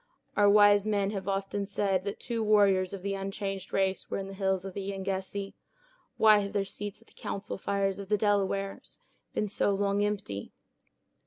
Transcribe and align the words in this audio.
"Our 0.35 0.49
wise 0.49 0.87
men 0.87 1.11
have 1.11 1.27
often 1.27 1.67
said 1.67 2.05
that 2.05 2.19
two 2.19 2.43
warriors 2.43 2.91
of 2.91 3.03
the 3.03 3.13
unchanged 3.13 3.71
race 3.71 4.09
were 4.09 4.17
in 4.17 4.27
the 4.29 4.33
hills 4.33 4.65
of 4.65 4.73
the 4.73 4.81
Yengeese; 4.91 5.53
why 6.17 6.39
have 6.39 6.53
their 6.53 6.65
seats 6.65 7.03
at 7.03 7.07
the 7.07 7.13
council 7.13 7.55
fires 7.59 7.99
of 7.99 8.09
the 8.09 8.17
Delawares 8.17 8.97
been 9.35 9.47
so 9.47 9.69
long 9.75 10.03
empty?" 10.03 10.53